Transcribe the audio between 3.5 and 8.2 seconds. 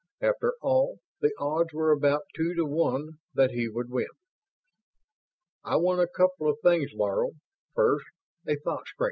he would win. "I want a couple of things, Laro. First,